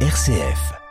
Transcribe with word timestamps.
RCF. 0.00 0.85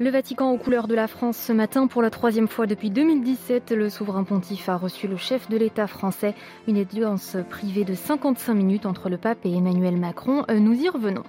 Le 0.00 0.10
Vatican 0.10 0.52
aux 0.52 0.58
couleurs 0.58 0.86
de 0.86 0.94
la 0.94 1.08
France 1.08 1.36
ce 1.36 1.52
matin 1.52 1.88
pour 1.88 2.02
la 2.02 2.10
troisième 2.10 2.46
fois 2.46 2.68
depuis 2.68 2.88
2017. 2.88 3.72
Le 3.72 3.90
souverain 3.90 4.22
pontife 4.22 4.68
a 4.68 4.76
reçu 4.76 5.08
le 5.08 5.16
chef 5.16 5.48
de 5.48 5.56
l'État 5.56 5.88
français. 5.88 6.36
Une 6.68 6.78
audience 6.78 7.36
privée 7.50 7.82
de 7.82 7.94
55 7.94 8.54
minutes 8.54 8.86
entre 8.86 9.08
le 9.08 9.16
pape 9.16 9.44
et 9.44 9.52
Emmanuel 9.52 9.96
Macron. 9.96 10.44
Euh, 10.50 10.60
nous 10.60 10.80
y 10.80 10.88
revenons. 10.88 11.24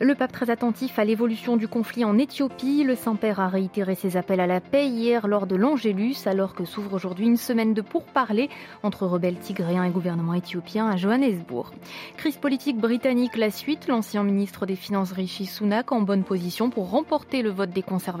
Le 0.00 0.14
pape 0.14 0.32
très 0.32 0.48
attentif 0.48 0.98
à 0.98 1.04
l'évolution 1.04 1.58
du 1.58 1.68
conflit 1.68 2.06
en 2.06 2.16
Éthiopie. 2.16 2.82
Le 2.82 2.94
Saint-Père 2.94 3.40
a 3.40 3.48
réitéré 3.48 3.94
ses 3.94 4.16
appels 4.16 4.40
à 4.40 4.46
la 4.46 4.62
paix 4.62 4.86
hier 4.86 5.28
lors 5.28 5.46
de 5.46 5.56
l'Angélus 5.56 6.26
alors 6.26 6.54
que 6.54 6.64
s'ouvre 6.64 6.94
aujourd'hui 6.94 7.26
une 7.26 7.36
semaine 7.36 7.74
de 7.74 7.82
pourparlers 7.82 8.48
entre 8.82 9.06
rebelles 9.06 9.36
tigréens 9.36 9.84
et 9.84 9.90
gouvernement 9.90 10.32
éthiopien 10.32 10.88
à 10.88 10.96
Johannesburg. 10.96 11.74
Crise 12.16 12.38
politique 12.38 12.78
britannique 12.78 13.36
la 13.36 13.50
suite. 13.50 13.86
L'ancien 13.86 14.24
ministre 14.24 14.64
des 14.64 14.76
Finances 14.76 15.12
Rishi 15.12 15.44
Sunak 15.44 15.92
en 15.92 16.00
bonne 16.00 16.24
position 16.24 16.70
pour 16.70 16.88
remporter 16.88 17.42
le 17.42 17.50
vote 17.50 17.68
des 17.68 17.82
conservateurs 17.82 18.14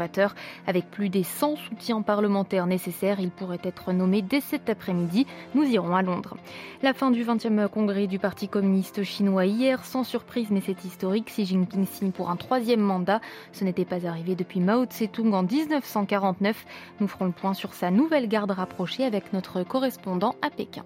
avec 0.66 0.90
plus 0.90 1.08
des 1.08 1.22
100 1.22 1.56
soutiens 1.56 2.02
parlementaires 2.02 2.66
nécessaires, 2.66 3.20
il 3.20 3.30
pourrait 3.30 3.60
être 3.62 3.92
nommé 3.92 4.22
dès 4.22 4.40
cet 4.40 4.68
après-midi. 4.68 5.26
Nous 5.54 5.64
irons 5.64 5.94
à 5.94 6.02
Londres. 6.02 6.36
La 6.82 6.94
fin 6.94 7.10
du 7.10 7.24
20e 7.24 7.68
congrès 7.68 8.06
du 8.06 8.18
Parti 8.18 8.48
communiste 8.48 9.02
chinois 9.02 9.46
hier, 9.46 9.84
sans 9.84 10.04
surprise 10.04 10.48
mais 10.50 10.60
c'est 10.60 10.84
historique, 10.84 11.26
Xi 11.26 11.46
Jinping 11.46 11.86
signe 11.86 12.12
pour 12.12 12.30
un 12.30 12.36
troisième 12.36 12.80
mandat. 12.80 13.20
Ce 13.52 13.64
n'était 13.64 13.84
pas 13.84 14.06
arrivé 14.06 14.34
depuis 14.34 14.60
Mao 14.60 14.84
Tse-tung 14.84 15.32
en 15.32 15.42
1949. 15.42 16.64
Nous 17.00 17.08
ferons 17.08 17.26
le 17.26 17.32
point 17.32 17.54
sur 17.54 17.74
sa 17.74 17.90
nouvelle 17.90 18.28
garde 18.28 18.50
rapprochée 18.50 19.04
avec 19.04 19.32
notre 19.32 19.62
correspondant 19.62 20.34
à 20.42 20.50
Pékin. 20.50 20.84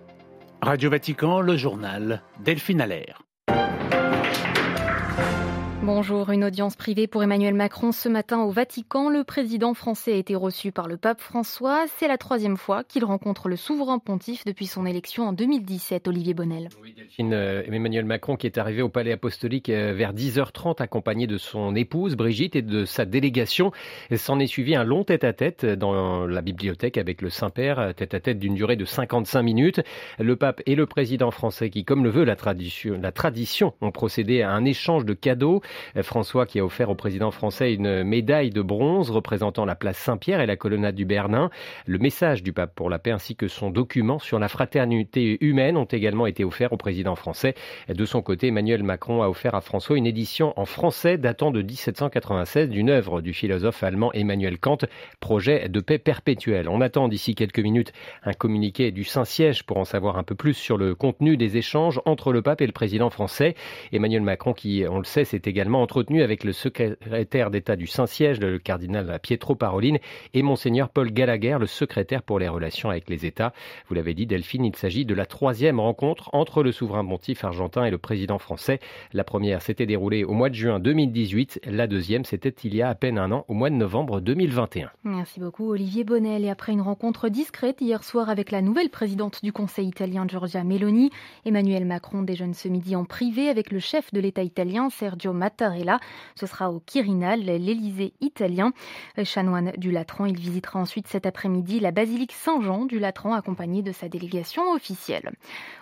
Radio 0.62 0.90
Vatican, 0.90 1.40
le 1.40 1.56
journal 1.56 2.22
Delphine 2.44 2.80
Allaire. 2.80 3.27
Bonjour, 5.90 6.28
une 6.28 6.44
audience 6.44 6.76
privée 6.76 7.06
pour 7.06 7.22
Emmanuel 7.22 7.54
Macron 7.54 7.92
ce 7.92 8.10
matin 8.10 8.42
au 8.42 8.50
Vatican. 8.50 9.08
Le 9.08 9.24
président 9.24 9.72
français 9.72 10.12
a 10.12 10.16
été 10.16 10.34
reçu 10.34 10.70
par 10.70 10.86
le 10.86 10.98
pape 10.98 11.22
François. 11.22 11.86
C'est 11.96 12.08
la 12.08 12.18
troisième 12.18 12.58
fois 12.58 12.84
qu'il 12.84 13.06
rencontre 13.06 13.48
le 13.48 13.56
souverain 13.56 13.98
pontife 13.98 14.44
depuis 14.44 14.66
son 14.66 14.84
élection 14.84 15.28
en 15.28 15.32
2017, 15.32 16.06
Olivier 16.06 16.34
Bonnel. 16.34 16.68
Oui, 16.82 16.92
Delphine, 16.94 17.32
euh, 17.32 17.62
Emmanuel 17.66 18.04
Macron 18.04 18.36
qui 18.36 18.46
est 18.46 18.58
arrivé 18.58 18.82
au 18.82 18.90
palais 18.90 19.12
apostolique 19.12 19.70
euh, 19.70 19.94
vers 19.94 20.12
10h30 20.12 20.82
accompagné 20.82 21.26
de 21.26 21.38
son 21.38 21.74
épouse 21.74 22.16
Brigitte 22.16 22.54
et 22.54 22.60
de 22.60 22.84
sa 22.84 23.06
délégation. 23.06 23.72
S'en 24.14 24.40
est 24.40 24.46
suivi 24.46 24.76
un 24.76 24.84
long 24.84 25.04
tête-à-tête 25.04 25.64
dans 25.64 26.26
la 26.26 26.42
bibliothèque 26.42 26.98
avec 26.98 27.22
le 27.22 27.30
Saint-Père, 27.30 27.94
tête-à-tête 27.96 28.38
d'une 28.38 28.54
durée 28.54 28.76
de 28.76 28.84
55 28.84 29.40
minutes. 29.40 29.80
Le 30.18 30.36
pape 30.36 30.60
et 30.66 30.74
le 30.74 30.84
président 30.84 31.30
français 31.30 31.70
qui, 31.70 31.86
comme 31.86 32.04
le 32.04 32.10
veut 32.10 32.24
la 32.24 32.36
tradition 32.36 33.72
ont 33.80 33.90
procédé 33.90 34.42
à 34.42 34.50
un 34.50 34.66
échange 34.66 35.06
de 35.06 35.14
cadeaux. 35.14 35.62
François 36.02 36.46
qui 36.46 36.60
a 36.60 36.64
offert 36.64 36.90
au 36.90 36.94
président 36.94 37.30
français 37.30 37.74
une 37.74 38.04
médaille 38.04 38.50
de 38.50 38.62
bronze 38.62 39.10
représentant 39.10 39.64
la 39.64 39.74
place 39.74 39.98
Saint-Pierre 39.98 40.40
et 40.40 40.46
la 40.46 40.56
colonnade 40.56 40.94
du 40.94 41.04
Bernin. 41.04 41.50
Le 41.86 41.98
message 41.98 42.42
du 42.42 42.52
pape 42.52 42.74
pour 42.74 42.90
la 42.90 42.98
paix 42.98 43.10
ainsi 43.10 43.36
que 43.36 43.48
son 43.48 43.70
document 43.70 44.18
sur 44.18 44.38
la 44.38 44.48
fraternité 44.48 45.38
humaine 45.40 45.76
ont 45.76 45.84
également 45.84 46.26
été 46.26 46.44
offerts 46.44 46.72
au 46.72 46.76
président 46.76 47.16
français. 47.16 47.54
De 47.88 48.04
son 48.04 48.22
côté, 48.22 48.48
Emmanuel 48.48 48.82
Macron 48.82 49.22
a 49.22 49.28
offert 49.28 49.54
à 49.54 49.60
François 49.60 49.96
une 49.96 50.06
édition 50.06 50.52
en 50.58 50.64
français 50.64 51.18
datant 51.18 51.50
de 51.50 51.62
1796 51.62 52.68
d'une 52.68 52.90
œuvre 52.90 53.20
du 53.20 53.32
philosophe 53.32 53.82
allemand 53.82 54.12
Emmanuel 54.12 54.58
Kant, 54.58 54.78
projet 55.20 55.68
de 55.68 55.80
paix 55.80 55.98
perpétuelle. 55.98 56.68
On 56.68 56.80
attend 56.80 57.08
d'ici 57.08 57.34
quelques 57.34 57.58
minutes 57.58 57.92
un 58.24 58.32
communiqué 58.32 58.90
du 58.90 59.04
Saint-Siège 59.04 59.64
pour 59.64 59.78
en 59.78 59.84
savoir 59.84 60.18
un 60.18 60.22
peu 60.22 60.34
plus 60.34 60.54
sur 60.54 60.76
le 60.76 60.94
contenu 60.94 61.36
des 61.36 61.56
échanges 61.56 62.00
entre 62.04 62.32
le 62.32 62.42
pape 62.42 62.60
et 62.60 62.66
le 62.66 62.72
président 62.72 63.10
français. 63.10 63.54
Emmanuel 63.92 64.22
Macron 64.22 64.52
qui, 64.52 64.84
on 64.88 64.98
le 64.98 65.04
sait, 65.04 65.24
s'est 65.24 65.42
également 65.44 65.57
entretenu 65.66 66.22
avec 66.22 66.44
le 66.44 66.52
secrétaire 66.52 67.50
d'État 67.50 67.76
du 67.76 67.86
Saint-Siège, 67.86 68.40
le 68.40 68.58
cardinal 68.58 69.18
Pietro 69.22 69.54
Parolin, 69.54 69.96
et 70.34 70.42
monseigneur 70.42 70.88
Paul 70.88 71.10
Gallagher, 71.10 71.56
le 71.60 71.66
secrétaire 71.66 72.22
pour 72.22 72.38
les 72.38 72.48
relations 72.48 72.90
avec 72.90 73.08
les 73.08 73.26
États. 73.26 73.52
Vous 73.88 73.94
l'avez 73.94 74.14
dit, 74.14 74.26
Delphine, 74.26 74.64
il 74.64 74.76
s'agit 74.76 75.04
de 75.04 75.14
la 75.14 75.26
troisième 75.26 75.80
rencontre 75.80 76.30
entre 76.32 76.62
le 76.62 76.72
souverain 76.72 77.04
pontife 77.04 77.44
argentin 77.44 77.84
et 77.84 77.90
le 77.90 77.98
président 77.98 78.38
français. 78.38 78.78
La 79.12 79.24
première 79.24 79.62
s'était 79.62 79.86
déroulée 79.86 80.24
au 80.24 80.32
mois 80.32 80.48
de 80.48 80.54
juin 80.54 80.78
2018, 80.78 81.62
la 81.66 81.86
deuxième 81.86 82.24
c'était 82.24 82.54
il 82.64 82.74
y 82.74 82.82
a 82.82 82.88
à 82.88 82.94
peine 82.94 83.18
un 83.18 83.32
an, 83.32 83.44
au 83.48 83.54
mois 83.54 83.70
de 83.70 83.74
novembre 83.74 84.20
2021. 84.20 84.90
Merci 85.04 85.40
beaucoup 85.40 85.70
Olivier 85.70 86.04
Bonnel. 86.04 86.44
Et 86.44 86.50
après 86.50 86.72
une 86.72 86.80
rencontre 86.80 87.28
discrète 87.28 87.80
hier 87.80 88.04
soir 88.04 88.28
avec 88.28 88.50
la 88.50 88.62
nouvelle 88.62 88.90
présidente 88.90 89.42
du 89.42 89.52
Conseil 89.52 89.88
italien 89.88 90.26
Giorgia 90.28 90.62
Meloni, 90.62 91.10
Emmanuel 91.44 91.84
Macron 91.84 92.22
déjeune 92.22 92.54
ce 92.54 92.68
midi 92.68 92.94
en 92.94 93.04
privé 93.04 93.48
avec 93.48 93.72
le 93.72 93.78
chef 93.78 94.12
de 94.12 94.20
l'État 94.20 94.42
italien 94.42 94.90
Sergio 94.90 95.32
Ce 96.34 96.46
sera 96.46 96.70
au 96.70 96.80
Quirinal, 96.80 97.40
l'Élysée 97.40 98.12
italien. 98.20 98.72
Chanoine 99.24 99.72
du 99.76 99.90
Latran, 99.90 100.26
il 100.26 100.38
visitera 100.38 100.80
ensuite 100.80 101.08
cet 101.08 101.26
après-midi 101.26 101.80
la 101.80 101.90
basilique 101.90 102.32
Saint-Jean 102.32 102.84
du 102.84 102.98
Latran 102.98 103.34
accompagné 103.34 103.82
de 103.82 103.92
sa 103.92 104.08
délégation 104.08 104.70
officielle. 104.72 105.32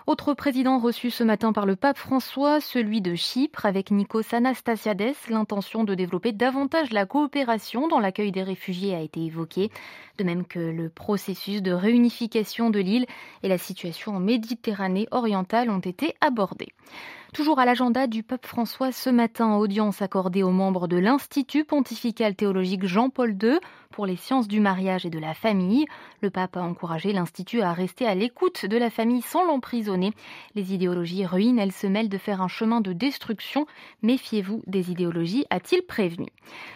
Autre 0.05 0.33
président 0.33 0.79
reçu 0.79 1.11
ce 1.11 1.23
matin 1.23 1.53
par 1.53 1.65
le 1.65 1.75
pape 1.75 1.97
François, 1.97 2.61
celui 2.61 3.01
de 3.01 3.15
Chypre 3.15 3.65
avec 3.65 3.91
Nikos 3.91 4.33
Anastasiades. 4.33 5.13
L'intention 5.29 5.83
de 5.83 5.95
développer 5.95 6.31
davantage 6.31 6.91
la 6.91 7.05
coopération 7.05 7.87
dans 7.87 7.99
l'accueil 7.99 8.31
des 8.31 8.43
réfugiés 8.43 8.95
a 8.95 9.01
été 9.01 9.23
évoquée, 9.25 9.69
de 10.17 10.23
même 10.23 10.45
que 10.45 10.59
le 10.59 10.89
processus 10.89 11.61
de 11.61 11.71
réunification 11.71 12.69
de 12.69 12.79
l'île 12.79 13.05
et 13.43 13.47
la 13.47 13.57
situation 13.57 14.15
en 14.15 14.19
Méditerranée 14.19 15.07
orientale 15.11 15.69
ont 15.69 15.79
été 15.79 16.15
abordés. 16.21 16.69
Toujours 17.33 17.59
à 17.59 17.65
l'agenda 17.65 18.07
du 18.07 18.23
pape 18.23 18.45
François 18.45 18.91
ce 18.91 19.09
matin, 19.09 19.55
audience 19.57 20.01
accordée 20.01 20.43
aux 20.43 20.51
membres 20.51 20.87
de 20.87 20.97
l'Institut 20.97 21.65
pontifical 21.65 22.35
théologique 22.35 22.85
Jean-Paul 22.85 23.37
II 23.41 23.59
pour 23.91 24.05
les 24.05 24.15
sciences 24.15 24.47
du 24.47 24.59
mariage 24.59 25.05
et 25.05 25.09
de 25.09 25.19
la 25.19 25.33
famille. 25.33 25.85
Le 26.21 26.29
pape 26.29 26.55
a 26.57 26.61
encouragé 26.61 27.13
l'Institut 27.13 27.61
à 27.61 27.73
rester 27.73 28.07
à 28.07 28.15
l'écoute 28.15 28.65
de 28.65 28.77
la 28.77 28.89
famille 28.89 29.21
sans 29.21 29.45
l'emprisonner. 29.45 30.13
Les 30.55 30.73
idéologies 30.73 31.25
ruinent, 31.25 31.59
elles 31.59 31.71
se 31.71 31.87
mêlent 31.87 32.09
de 32.09 32.17
faire 32.17 32.41
un 32.41 32.47
chemin 32.47 32.79
de 32.79 32.93
destruction. 32.93 33.65
Méfiez-vous 34.03 34.61
des 34.65 34.91
idéologies, 34.91 35.45
a-t-il 35.49 35.81
prévenu. 35.81 36.27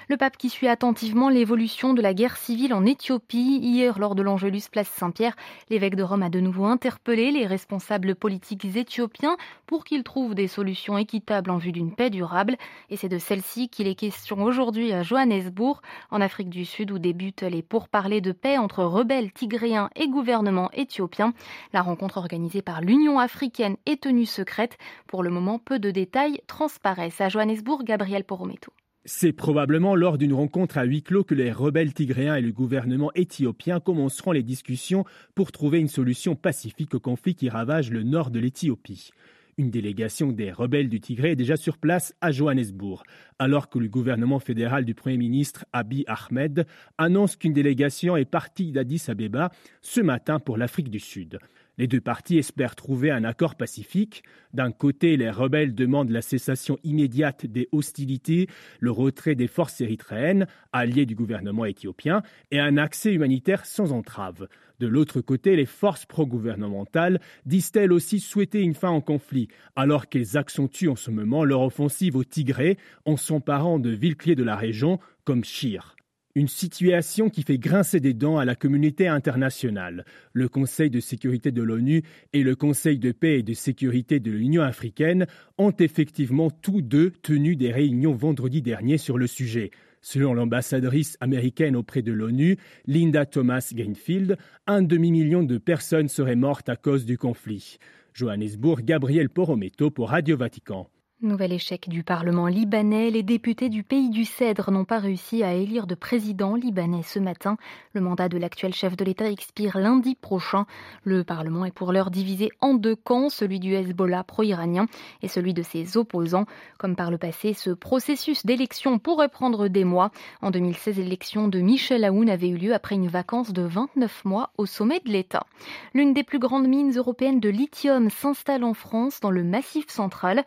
Le 0.10 0.18
pape 0.18 0.38
qui 0.38 0.50
suit 0.50 0.68
attentivement 0.68 1.30
l'évolution 1.30 1.94
de 1.94 2.02
la 2.02 2.14
guerre 2.14 2.38
civile 2.38 2.74
en 2.74 2.86
Éthiopie. 2.86 3.60
Hier, 3.62 4.00
lors 4.00 4.16
de 4.16 4.22
l'Angélus 4.22 4.68
Place 4.70 4.90
Saint-Pierre, 4.90 5.36
l'évêque 5.70 5.96
de 5.96 6.04
Rome 6.04 6.24
a 6.24 6.30
de 6.30 6.40
nouveau 6.40 6.66
interpellé 6.66 7.32
les 7.32 7.46
responsables 7.46 8.16
politiques 8.16 8.66
éthiopiens 8.76 9.38
pour 9.66 9.86
qu'ils 9.86 10.04
trouvent 10.04 10.36
des 10.36 10.41
solutions 10.48 10.98
équitables 10.98 11.50
en 11.52 11.58
vue 11.58 11.72
d'une 11.72 11.94
paix 11.94 12.10
durable. 12.10 12.58
Et 12.90 12.98
c'est 12.98 13.10
de 13.10 13.18
celle-ci 13.18 13.70
qu'il 13.70 13.88
est 13.88 13.96
question 13.96 14.44
aujourd'hui 14.44 14.94
à 14.94 15.04
Johannesburg, 15.04 15.82
en 16.10 16.22
Afrique 16.22 16.50
du 16.50 16.66
Sud, 16.66 16.92
où 16.92 17.00
débutent 17.00 17.44
les 17.44 17.62
pourparlers 17.62 18.22
de 18.22 18.32
paix 18.32 18.58
entre 18.58 18.84
rebelles 18.84 19.32
tigréens 19.32 19.90
et 19.96 20.08
gouvernement 20.08 20.70
éthiopien. 20.74 21.34
La 21.74 21.82
rencontre 21.82 22.18
organisée 22.18 22.62
par 22.62 22.82
l'Union 22.82 23.20
africaine 23.20 23.78
est 23.86 24.04
tenue 24.04 24.26
secrète. 24.26 24.78
Pour 25.08 25.24
le 25.24 25.30
moment, 25.30 25.60
peu 25.60 25.80
de 25.80 25.92
détails 25.92 26.42
transparaissent. 26.48 27.22
À 27.22 27.30
Johannesburg, 27.30 27.84
Gabriel 27.84 28.24
Porometo. 28.24 28.72
C'est 29.04 29.34
probablement 29.34 29.96
lors 29.96 30.20
d'une 30.20 30.34
rencontre 30.34 30.78
à 30.78 30.84
huis 30.84 31.02
clos 31.02 31.24
que 31.24 31.34
les 31.34 31.52
rebelles 31.52 31.94
tigréens 31.94 32.36
et 32.36 32.42
le 32.42 32.52
gouvernement 32.52 33.12
éthiopien 33.16 33.80
commenceront 33.80 34.32
les 34.32 34.44
discussions 34.44 35.06
pour 35.34 35.52
trouver 35.52 35.80
une 35.80 35.88
solution 35.88 36.36
pacifique 36.36 36.94
au 36.94 37.00
conflit 37.00 37.34
qui 37.34 37.50
ravage 37.50 37.90
le 37.90 38.04
nord 38.04 38.30
de 38.30 38.40
l'Éthiopie. 38.40 39.10
Une 39.58 39.70
délégation 39.70 40.32
des 40.32 40.52
rebelles 40.52 40.90
du 40.90 41.00
Tigré 41.00 41.32
est 41.32 41.36
déjà 41.36 41.58
sur 41.58 41.78
place 41.78 42.14
à 42.22 42.32
Johannesburg, 42.32 43.04
alors 43.40 43.70
que 43.70 43.80
le 43.80 43.88
gouvernement 43.88 44.40
fédéral 44.40 44.86
du 44.86 44.94
Premier 44.96 45.18
ministre 45.18 45.66
Abiy 45.74 46.06
Ahmed 46.08 46.66
annonce 46.98 47.36
qu'une 47.36 47.54
délégation 47.54 48.16
est 48.16 48.26
partie 48.26 48.72
d'Addis 48.72 49.04
Abeba 49.08 49.52
ce 49.82 50.02
matin 50.02 50.40
pour 50.40 50.58
l'Afrique 50.58 50.90
du 50.90 51.00
Sud. 51.00 51.40
Les 51.78 51.88
deux 51.88 52.02
parties 52.02 52.38
espèrent 52.38 52.76
trouver 52.76 53.12
un 53.12 53.24
accord 53.24 53.56
pacifique. 53.56 54.24
D'un 54.54 54.72
côté, 54.72 55.18
les 55.18 55.32
rebelles 55.32 55.74
demandent 55.74 56.12
la 56.12 56.22
cessation 56.22 56.78
immédiate 56.84 57.46
des 57.46 57.70
hostilités, 57.72 58.48
le 58.80 58.92
retrait 58.92 59.36
des 59.36 59.48
forces 59.48 59.82
érythréennes, 59.82 60.48
alliées 60.74 61.06
du 61.06 61.16
gouvernement 61.16 61.66
éthiopien, 61.66 62.24
et 62.52 62.60
un 62.60 62.78
accès 62.78 63.14
humanitaire 63.14 63.66
sans 63.66 63.94
entrave. 63.94 64.48
De 64.80 64.88
l'autre 64.88 65.22
côté, 65.22 65.56
les 65.56 65.66
forces 65.66 66.06
pro-gouvernementales 66.06 67.22
disent-elles 67.46 67.94
aussi 67.94 68.20
souhaiter 68.20 68.62
une 68.62 68.74
fin 68.74 68.92
au 68.92 69.02
conflit, 69.02 69.48
alors 69.76 70.10
qu'elles 70.10 70.38
accentuent 70.38 70.90
en 70.90 70.96
ce 70.96 71.12
moment 71.12 71.46
leur 71.46 71.62
offensive 71.62 72.16
au 72.16 72.24
Tigré 72.24 72.78
en 73.06 73.16
s'emparant 73.16 73.80
de 73.80 73.92
villes 73.92 74.18
clés 74.18 74.36
de 74.36 74.44
la 74.44 74.56
région 74.56 75.00
comme 75.24 75.44
Shire. 75.44 75.96
Une 76.34 76.48
situation 76.48 77.30
qui 77.30 77.44
fait 77.44 77.58
grincer 77.58 78.00
des 78.00 78.14
dents 78.14 78.38
à 78.38 78.46
la 78.46 78.56
communauté 78.56 79.10
internationale. 79.10 80.06
Le 80.32 80.48
Conseil 80.48 80.90
de 80.90 81.02
sécurité 81.02 81.52
de 81.52 81.62
l'ONU 81.62 82.04
et 82.32 82.44
le 82.44 82.56
Conseil 82.56 83.00
de 83.00 83.12
paix 83.12 83.40
et 83.40 83.44
de 83.44 83.54
sécurité 83.54 84.22
de 84.22 84.32
l'Union 84.32 84.62
africaine 84.62 85.28
ont 85.58 85.74
effectivement 85.78 86.50
tous 86.50 86.82
deux 86.82 87.12
tenu 87.12 87.58
des 87.58 87.74
réunions 87.74 88.14
vendredi 88.14 88.62
dernier 88.62 88.98
sur 88.98 89.18
le 89.18 89.28
sujet. 89.28 89.72
Selon 90.00 90.34
l'ambassadrice 90.34 91.18
américaine 91.20 91.76
auprès 91.76 92.02
de 92.02 92.14
l'ONU, 92.14 92.58
Linda 92.88 93.26
Thomas 93.26 93.70
Greenfield, 93.74 94.38
un 94.68 94.82
demi-million 94.82 95.44
de 95.44 95.58
personnes 95.58 96.08
seraient 96.08 96.38
mortes 96.38 96.70
à 96.70 96.78
cause 96.78 97.06
du 97.06 97.18
conflit. 97.18 97.78
Johannesburg, 98.14 98.84
Gabriel 98.84 99.30
Porometo 99.30 99.92
pour 99.92 100.10
Radio 100.12 100.38
Vatican. 100.38 100.90
Nouvel 101.24 101.54
échec 101.54 101.88
du 101.88 102.02
Parlement 102.02 102.48
libanais. 102.48 103.12
Les 103.12 103.22
députés 103.22 103.70
du 103.70 103.84
pays 103.84 104.10
du 104.10 104.26
Cèdre 104.26 104.72
n'ont 104.72 104.86
pas 104.86 104.98
réussi 104.98 105.44
à 105.44 105.54
élire 105.54 105.86
de 105.86 105.94
président 105.94 106.56
libanais 106.56 107.04
ce 107.04 107.20
matin. 107.20 107.58
Le 107.94 108.02
mandat 108.02 108.28
de 108.28 108.40
l'actuel 108.40 108.74
chef 108.74 108.98
de 108.98 109.06
l'État 109.06 109.30
expire 109.30 109.78
lundi 109.78 110.16
prochain. 110.16 110.66
Le 111.04 111.24
Parlement 111.24 111.64
est 111.64 111.72
pour 111.72 111.94
l'heure 111.94 112.10
divisé 112.10 112.50
en 112.60 112.74
deux 112.74 112.96
camps, 112.96 113.30
celui 113.30 113.60
du 113.60 113.76
Hezbollah 113.76 114.24
pro-iranien 114.24 114.88
et 115.22 115.28
celui 115.28 115.54
de 115.54 115.62
ses 115.62 115.96
opposants. 115.96 116.48
Comme 116.80 116.96
par 116.96 117.12
le 117.12 117.20
passé, 117.20 117.54
ce 117.54 117.70
processus 117.70 118.44
d'élection 118.44 118.98
pourrait 118.98 119.30
prendre 119.30 119.68
des 119.68 119.84
mois. 119.84 120.10
En 120.42 120.50
2016, 120.50 120.98
l'élection 120.98 121.48
de 121.48 121.60
Michel 121.60 122.04
Aoun 122.04 122.32
avait 122.32 122.50
eu 122.50 122.58
lieu 122.58 122.74
après 122.74 122.96
une 122.96 123.10
vacance 123.10 123.54
de 123.54 123.62
29 123.62 124.26
mois 124.26 124.50
au 124.58 124.66
sommet 124.66 125.02
de 125.06 125.12
l'État. 125.12 125.46
L'une 125.94 126.16
des 126.16 126.24
plus 126.24 126.40
grandes 126.40 126.68
mines 126.68 126.98
européennes 126.98 127.40
de 127.40 127.50
lithium 127.50 128.10
s'installe 128.10 128.64
en 128.64 128.74
France, 128.74 129.20
dans 129.20 129.30
le 129.30 129.44
Massif 129.44 129.88
central. 129.90 130.46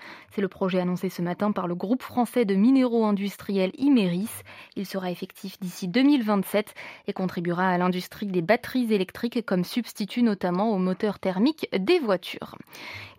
Annoncé 0.73 1.11
ce 1.11 1.23
matin 1.23 1.53
par 1.53 1.69
le 1.69 1.75
groupe 1.75 2.03
français 2.03 2.45
de 2.45 2.55
minéraux 2.55 3.05
industriels 3.05 3.73
Imeris. 3.77 4.31
Il 4.77 4.87
sera 4.87 5.11
effectif 5.11 5.61
d'ici 5.61 5.87
2027 5.89 6.75
et 7.07 7.13
contribuera 7.13 7.69
à 7.69 7.79
l'industrie 7.79 8.27
des 8.27 8.43
batteries 8.43 8.93
électriques 8.93 9.45
comme 9.45 9.65
substitut 9.65 10.23
notamment 10.23 10.73
aux 10.73 10.79
moteurs 10.79 11.19
thermiques 11.19 11.69
des 11.79 11.99
voitures. 11.99 12.57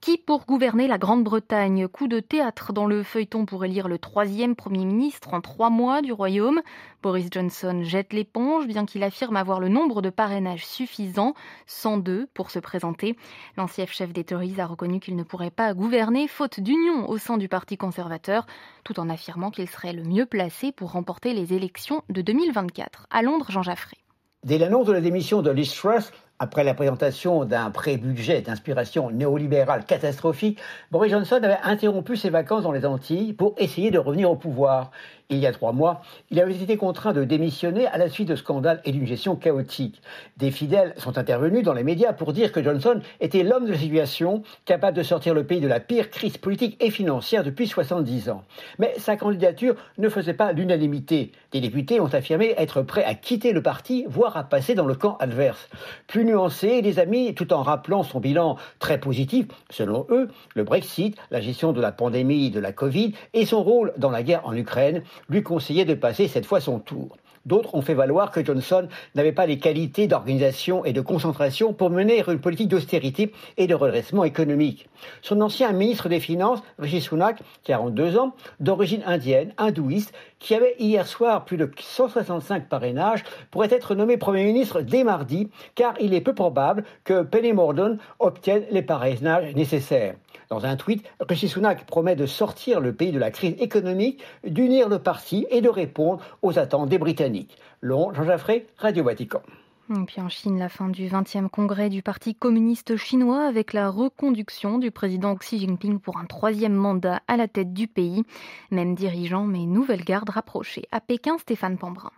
Qui 0.01 0.17
pour 0.17 0.45
gouverner 0.45 0.87
la 0.87 0.99
Grande-Bretagne? 0.99 1.87
Coup 1.87 2.07
de 2.07 2.19
théâtre 2.19 2.73
dans 2.73 2.85
le 2.85 3.01
feuilleton 3.01 3.45
pour 3.45 3.65
élire 3.65 3.87
le 3.87 3.97
troisième 3.97 4.55
Premier 4.55 4.85
ministre 4.85 5.33
en 5.33 5.41
trois 5.41 5.71
mois 5.71 6.03
du 6.03 6.13
Royaume. 6.13 6.61
Boris 7.01 7.27
Johnson 7.31 7.81
jette 7.83 8.13
l'éponge, 8.13 8.67
bien 8.67 8.85
qu'il 8.85 9.03
affirme 9.03 9.35
avoir 9.35 9.59
le 9.59 9.67
nombre 9.67 10.03
de 10.03 10.11
parrainages 10.11 10.65
suffisant, 10.65 11.33
102 11.65 12.27
pour 12.33 12.51
se 12.51 12.59
présenter. 12.59 13.15
L'ancien 13.57 13.85
chef 13.87 14.13
des 14.13 14.23
Tories 14.23 14.59
a 14.59 14.67
reconnu 14.67 14.99
qu'il 14.99 15.15
ne 15.15 15.23
pourrait 15.23 15.49
pas 15.49 15.73
gouverner 15.73 16.27
faute 16.27 16.59
d'union 16.59 17.09
au 17.09 17.17
sein 17.17 17.34
du 17.37 17.47
Parti 17.47 17.77
conservateur, 17.77 18.45
tout 18.83 18.99
en 18.99 19.09
affirmant 19.09 19.51
qu'il 19.51 19.69
serait 19.69 19.93
le 19.93 20.03
mieux 20.03 20.25
placé 20.25 20.71
pour 20.71 20.91
remporter 20.91 21.33
les 21.33 21.53
élections 21.53 22.03
de 22.09 22.21
2024. 22.21 23.07
À 23.09 23.21
Londres, 23.21 23.47
Jean 23.49 23.63
Jaffré. 23.63 23.97
Dès 24.43 24.57
l'annonce 24.59 24.85
de 24.85 24.93
la 24.93 25.01
démission 25.01 25.41
de 25.41 25.49
Liz 25.49 25.73
Truss, 25.73 26.11
après 26.37 26.63
la 26.63 26.73
présentation 26.73 27.45
d'un 27.45 27.71
pré-budget 27.71 28.41
d'inspiration 28.41 29.09
néolibérale 29.09 29.85
catastrophique, 29.85 30.59
Boris 30.91 31.11
Johnson 31.11 31.39
avait 31.41 31.57
interrompu 31.63 32.17
ses 32.17 32.29
vacances 32.29 32.63
dans 32.63 32.73
les 32.73 32.85
Antilles 32.85 33.33
pour 33.33 33.55
essayer 33.57 33.89
de 33.89 33.97
revenir 33.97 34.29
au 34.29 34.35
pouvoir. 34.35 34.91
Il 35.29 35.39
y 35.39 35.47
a 35.47 35.51
trois 35.51 35.71
mois, 35.71 36.01
il 36.29 36.39
avait 36.39 36.53
été 36.53 36.77
contraint 36.77 37.11
de 37.11 37.23
démissionner 37.23 37.87
à 37.87 37.97
la 37.97 38.09
suite 38.09 38.27
de 38.27 38.35
scandales 38.35 38.81
et 38.85 38.91
d'une 38.91 39.07
gestion 39.07 39.35
chaotique. 39.35 39.99
Des 40.37 40.51
fidèles 40.51 40.93
sont 40.97 41.17
intervenus 41.17 41.63
dans 41.63 41.73
les 41.73 41.83
médias 41.83 42.13
pour 42.13 42.31
dire 42.31 42.51
que 42.51 42.61
Johnson 42.61 43.01
était 43.21 43.41
l'homme 43.41 43.65
de 43.65 43.71
la 43.71 43.77
situation, 43.79 44.43
capable 44.65 44.95
de 44.95 45.01
sortir 45.01 45.33
le 45.33 45.43
pays 45.43 45.61
de 45.61 45.67
la 45.67 45.79
pire 45.79 46.11
crise 46.11 46.37
politique 46.37 46.77
et 46.79 46.91
financière 46.91 47.43
depuis 47.43 47.67
70 47.67 48.29
ans. 48.29 48.43
Mais 48.77 48.93
sa 48.99 49.17
candidature 49.17 49.75
ne 49.97 50.09
faisait 50.09 50.35
pas 50.35 50.51
l'unanimité. 50.51 51.31
Des 51.51 51.59
députés 51.59 51.99
ont 51.99 52.13
affirmé 52.13 52.53
être 52.57 52.83
prêts 52.83 53.03
à 53.03 53.15
quitter 53.15 53.51
le 53.51 53.63
parti, 53.63 54.05
voire 54.07 54.37
à 54.37 54.43
passer 54.43 54.75
dans 54.75 54.85
le 54.85 54.93
camp 54.93 55.17
adverse. 55.19 55.69
Plus 56.05 56.23
nuancé, 56.25 56.83
les 56.83 56.99
amis, 56.99 57.33
tout 57.33 57.51
en 57.51 57.63
rappelant 57.63 58.03
son 58.03 58.19
bilan 58.19 58.57
très 58.77 58.99
positif, 58.99 59.47
selon 59.71 60.05
eux, 60.11 60.27
le 60.53 60.63
Brexit, 60.63 61.17
la 61.31 61.41
gestion 61.41 61.71
de 61.71 61.81
la 61.81 61.91
pandémie 61.91 62.51
de 62.51 62.59
la 62.59 62.73
Covid 62.73 63.13
et 63.33 63.47
son 63.47 63.63
rôle 63.63 63.91
dans 63.97 64.11
la 64.11 64.21
guerre 64.21 64.45
en 64.45 64.55
Ukraine, 64.55 65.01
lui 65.29 65.43
conseillait 65.43 65.85
de 65.85 65.93
passer 65.93 66.27
cette 66.27 66.45
fois 66.45 66.61
son 66.61 66.79
tour. 66.79 67.17
D'autres 67.45 67.75
ont 67.75 67.81
fait 67.81 67.93
valoir 67.93 68.31
que 68.31 68.43
Johnson 68.43 68.87
n'avait 69.13 69.31
pas 69.31 69.45
les 69.45 69.59
qualités 69.59 70.07
d'organisation 70.07 70.83
et 70.83 70.93
de 70.93 71.01
concentration 71.01 71.73
pour 71.73 71.91
mener 71.91 72.23
une 72.27 72.39
politique 72.39 72.69
d'austérité 72.69 73.31
et 73.57 73.67
de 73.67 73.75
redressement 73.75 74.23
économique. 74.23 74.89
Son 75.21 75.41
ancien 75.41 75.71
ministre 75.71 76.09
des 76.09 76.19
Finances, 76.19 76.63
Rishi 76.79 77.01
Sunak, 77.01 77.39
42 77.63 78.17
ans, 78.17 78.35
d'origine 78.59 79.03
indienne, 79.05 79.53
hindouiste, 79.59 80.11
qui 80.39 80.55
avait 80.55 80.75
hier 80.79 81.05
soir 81.05 81.45
plus 81.45 81.57
de 81.57 81.69
165 81.79 82.67
parrainages, 82.67 83.23
pourrait 83.51 83.71
être 83.71 83.93
nommé 83.93 84.17
Premier 84.17 84.43
ministre 84.43 84.81
dès 84.81 85.03
mardi, 85.03 85.49
car 85.75 85.93
il 85.99 86.15
est 86.15 86.21
peu 86.21 86.33
probable 86.33 86.83
que 87.03 87.21
Penny 87.21 87.53
Mordaunt 87.53 87.97
obtienne 88.19 88.63
les 88.71 88.81
parrainages 88.81 89.53
nécessaires. 89.55 90.15
Dans 90.49 90.65
un 90.65 90.75
tweet, 90.75 91.03
Rishi 91.19 91.47
Sunak 91.47 91.85
promet 91.85 92.15
de 92.15 92.25
sortir 92.25 92.79
le 92.79 92.93
pays 92.93 93.11
de 93.11 93.19
la 93.19 93.31
crise 93.31 93.55
économique, 93.59 94.21
d'unir 94.45 94.89
le 94.89 94.99
parti 94.99 95.45
et 95.49 95.61
de 95.61 95.69
répondre 95.69 96.21
aux 96.41 96.59
attentes 96.59 96.89
des 96.89 96.97
Britanniques. 96.97 97.57
Long, 97.81 98.13
Jean 98.13 98.23
Jaffré, 98.23 98.67
Radio 98.77 99.03
Vatican. 99.03 99.41
Et 99.89 100.05
puis 100.05 100.19
en 100.19 100.29
Chine, 100.29 100.57
la 100.57 100.69
fin 100.69 100.89
du 100.89 101.07
20e 101.07 101.47
congrès 101.47 101.89
du 101.89 102.01
Parti 102.01 102.33
communiste 102.33 102.95
chinois 102.95 103.45
avec 103.45 103.71
la 103.71 103.89
reconduction 103.89 104.79
du 104.79 104.89
président 104.89 105.35
Xi 105.35 105.59
Jinping 105.59 105.99
pour 105.99 106.17
un 106.17 106.25
troisième 106.25 106.73
mandat 106.73 107.21
à 107.27 107.37
la 107.37 107.47
tête 107.47 107.71
du 107.71 107.87
pays. 107.87 108.23
Même 108.71 108.95
dirigeant, 108.95 109.43
mais 109.43 109.67
nouvelle 109.67 110.03
garde 110.03 110.29
rapprochée. 110.31 110.87
À 110.91 111.01
Pékin, 111.01 111.37
Stéphane 111.37 111.77
Pambrin. 111.77 112.11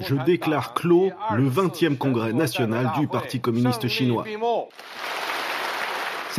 Je 0.00 0.14
déclare 0.24 0.74
clos 0.74 1.10
le 1.36 1.48
20e 1.48 1.96
congrès 1.96 2.32
national 2.32 2.90
du 2.98 3.06
Parti 3.06 3.40
communiste 3.40 3.86
chinois. 3.86 4.24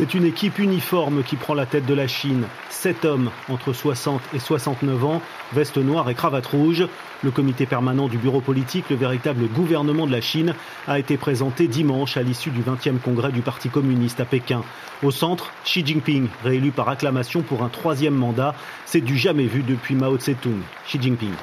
C'est 0.00 0.14
une 0.14 0.24
équipe 0.24 0.58
uniforme 0.58 1.22
qui 1.22 1.36
prend 1.36 1.52
la 1.52 1.66
tête 1.66 1.84
de 1.84 1.92
la 1.92 2.08
Chine. 2.08 2.44
Sept 2.70 3.04
hommes 3.04 3.30
entre 3.50 3.74
60 3.74 4.22
et 4.32 4.38
69 4.38 5.04
ans, 5.04 5.20
veste 5.52 5.76
noire 5.76 6.08
et 6.08 6.14
cravate 6.14 6.46
rouge. 6.46 6.88
Le 7.22 7.30
comité 7.30 7.66
permanent 7.66 8.08
du 8.08 8.16
bureau 8.16 8.40
politique, 8.40 8.88
le 8.88 8.96
véritable 8.96 9.46
gouvernement 9.48 10.06
de 10.06 10.12
la 10.12 10.22
Chine, 10.22 10.54
a 10.88 10.98
été 10.98 11.18
présenté 11.18 11.68
dimanche 11.68 12.16
à 12.16 12.22
l'issue 12.22 12.48
du 12.48 12.62
20e 12.62 12.98
congrès 12.98 13.30
du 13.30 13.42
Parti 13.42 13.68
communiste 13.68 14.20
à 14.20 14.24
Pékin. 14.24 14.62
Au 15.02 15.10
centre, 15.10 15.52
Xi 15.66 15.84
Jinping, 15.84 16.28
réélu 16.44 16.70
par 16.70 16.88
acclamation 16.88 17.42
pour 17.42 17.62
un 17.62 17.68
troisième 17.68 18.14
mandat. 18.14 18.54
C'est 18.86 19.02
du 19.02 19.18
jamais 19.18 19.48
vu 19.48 19.62
depuis 19.62 19.96
Mao 19.96 20.16
Tse-tung. 20.16 20.62
Xi 20.86 20.98
Jinping. 20.98 21.34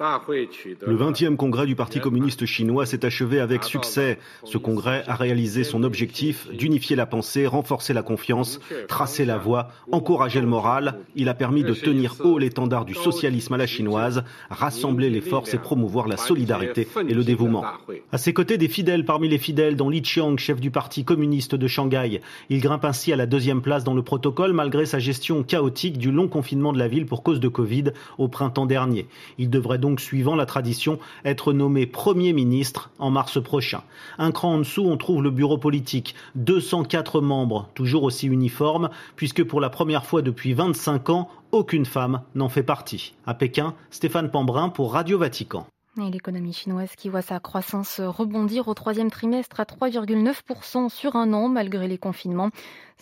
Le 0.00 0.96
20e 0.96 1.36
congrès 1.36 1.66
du 1.66 1.76
Parti 1.76 2.00
communiste 2.00 2.46
chinois 2.46 2.86
s'est 2.86 3.04
achevé 3.04 3.38
avec 3.38 3.64
succès. 3.64 4.18
Ce 4.44 4.56
congrès 4.56 5.04
a 5.06 5.14
réalisé 5.14 5.62
son 5.62 5.82
objectif 5.82 6.48
d'unifier 6.50 6.96
la 6.96 7.04
pensée, 7.04 7.46
renforcer 7.46 7.92
la 7.92 8.02
confiance, 8.02 8.60
tracer 8.88 9.26
la 9.26 9.36
voie, 9.36 9.68
encourager 9.92 10.40
le 10.40 10.46
moral. 10.46 11.00
Il 11.16 11.28
a 11.28 11.34
permis 11.34 11.64
de 11.64 11.74
tenir 11.74 12.16
haut 12.24 12.38
l'étendard 12.38 12.86
du 12.86 12.94
socialisme 12.94 13.52
à 13.52 13.58
la 13.58 13.66
chinoise, 13.66 14.24
rassembler 14.48 15.10
les 15.10 15.20
forces 15.20 15.52
et 15.52 15.58
promouvoir 15.58 16.08
la 16.08 16.16
solidarité 16.16 16.88
et 17.06 17.12
le 17.12 17.22
dévouement. 17.22 17.66
À 18.10 18.16
ses 18.16 18.32
côtés, 18.32 18.56
des 18.56 18.68
fidèles 18.68 19.04
parmi 19.04 19.28
les 19.28 19.36
fidèles, 19.36 19.76
dont 19.76 19.90
Li 19.90 20.00
Qiang, 20.00 20.38
chef 20.38 20.62
du 20.62 20.70
Parti 20.70 21.04
communiste 21.04 21.54
de 21.54 21.66
Shanghai. 21.66 22.22
Il 22.48 22.60
grimpe 22.60 22.86
ainsi 22.86 23.12
à 23.12 23.16
la 23.16 23.26
deuxième 23.26 23.60
place 23.60 23.84
dans 23.84 23.94
le 23.94 24.02
protocole 24.02 24.54
malgré 24.54 24.86
sa 24.86 24.98
gestion 24.98 25.42
chaotique 25.42 25.98
du 25.98 26.10
long 26.10 26.28
confinement 26.28 26.72
de 26.72 26.78
la 26.78 26.88
ville 26.88 27.04
pour 27.04 27.22
cause 27.22 27.38
de 27.38 27.48
Covid 27.48 27.92
au 28.16 28.28
printemps 28.28 28.64
dernier. 28.64 29.06
Il 29.36 29.50
devrait 29.50 29.76
donc 29.76 29.89
suivant 29.98 30.36
la 30.36 30.46
tradition, 30.46 30.98
être 31.24 31.52
nommé 31.52 31.86
Premier 31.86 32.32
ministre 32.32 32.90
en 32.98 33.10
mars 33.10 33.42
prochain. 33.42 33.82
Un 34.18 34.30
cran 34.30 34.54
en 34.54 34.58
dessous, 34.58 34.84
on 34.84 34.96
trouve 34.96 35.22
le 35.22 35.30
bureau 35.30 35.58
politique. 35.58 36.14
204 36.36 37.20
membres, 37.20 37.68
toujours 37.74 38.04
aussi 38.04 38.26
uniformes, 38.26 38.90
puisque 39.16 39.42
pour 39.42 39.60
la 39.60 39.70
première 39.70 40.04
fois 40.04 40.22
depuis 40.22 40.52
25 40.52 41.10
ans, 41.10 41.28
aucune 41.52 41.86
femme 41.86 42.20
n'en 42.34 42.48
fait 42.48 42.62
partie. 42.62 43.14
À 43.26 43.34
Pékin, 43.34 43.74
Stéphane 43.90 44.30
Pambrin 44.30 44.68
pour 44.68 44.92
Radio 44.92 45.18
Vatican. 45.18 45.66
Et 45.98 46.08
l'économie 46.08 46.52
chinoise 46.52 46.94
qui 46.96 47.08
voit 47.08 47.20
sa 47.20 47.40
croissance 47.40 48.00
rebondir 48.00 48.68
au 48.68 48.74
troisième 48.74 49.10
trimestre 49.10 49.58
à 49.58 49.64
3,9% 49.64 50.88
sur 50.88 51.16
un 51.16 51.32
an 51.32 51.48
malgré 51.48 51.88
les 51.88 51.98
confinements. 51.98 52.50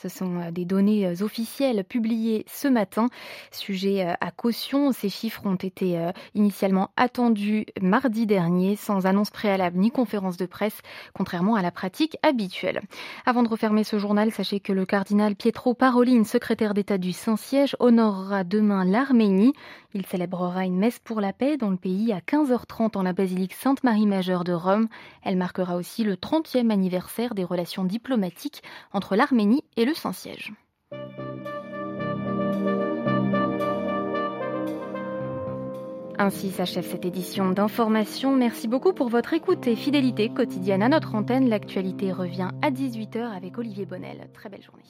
Ce 0.01 0.09
sont 0.09 0.41
euh, 0.41 0.51
des 0.51 0.65
données 0.65 1.07
euh, 1.07 1.25
officielles 1.25 1.85
publiées 1.85 2.45
ce 2.47 2.69
matin. 2.69 3.09
Sujet 3.51 4.07
euh, 4.07 4.15
à 4.21 4.31
caution, 4.31 4.93
ces 4.93 5.09
chiffres 5.09 5.45
ont 5.45 5.57
été 5.57 5.99
initialement 6.35 6.91
attendus 6.97 7.67
mardi 7.81 8.27
dernier 8.27 8.77
sans 8.77 9.07
annonce 9.07 9.31
préalable 9.31 9.79
ni 9.79 9.91
conférence 9.91 10.37
de 10.37 10.47
presse, 10.47 10.81
contrairement 11.15 11.57
à 11.57 11.63
la 11.63 11.71
pratique 11.71 12.17
habituelle. 12.23 12.81
Avant 13.27 13.43
de 13.43 13.49
refermer 13.49 13.85
ce 13.85 13.99
journal, 13.99 14.31
sachez 14.31 14.61
que 14.61 14.73
le 14.73 14.87
cardinal 14.87 15.35
Pietro 15.35 15.75
Parolin, 15.75 16.25
secrétaire 16.25 16.75
d'État 16.75 16.99
du 16.99 17.13
Saint-Siège, 17.13 17.77
honorera 17.81 18.45
demain 18.45 18.85
l'Arménie. 18.85 19.53
Il 19.95 20.05
célébrera 20.05 20.67
une 20.67 20.79
messe 20.79 20.99
pour 20.99 21.21
la 21.21 21.33
paix 21.33 21.57
dans 21.57 21.71
le 21.71 21.79
pays 21.79 22.13
à 22.13 22.21
15h30 22.21 22.99
en 22.99 23.03
la 23.03 23.15
basilique 23.15 23.55
Sainte-Marie-Majeure 23.55 24.45
de 24.45 24.53
Rome. 24.53 24.89
Elle 25.23 25.37
marquera 25.37 25.77
aussi 25.77 26.05
le 26.05 26.15
30e 26.15 26.71
anniversaire 26.71 27.35
des 27.35 27.45
relations 27.45 27.85
diplomatiques 27.85 28.63
entre 28.93 29.17
l'Arménie 29.17 29.65
et 29.77 29.87
le 29.87 29.95
Saint-Siège. 29.95 30.53
Ainsi 36.21 36.51
s'achève 36.51 36.85
cette 36.85 37.07
édition 37.07 37.51
d'information. 37.51 38.35
Merci 38.35 38.69
beaucoup 38.69 38.93
pour 38.93 39.09
votre 39.09 39.33
écoute 39.33 39.67
et 39.69 39.77
fidélité 39.77 40.29
quotidienne 40.29 40.83
à 40.83 40.89
notre 40.89 41.15
antenne. 41.15 41.49
L'actualité 41.49 42.13
revient 42.13 42.51
à 42.61 42.71
18h 42.71 43.35
avec 43.35 43.57
Olivier 43.57 43.87
Bonnel. 43.87 44.29
Très 44.35 44.49
belle 44.49 44.63
journée. 44.63 44.83